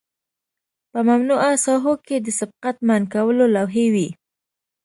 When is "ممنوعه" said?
1.09-1.51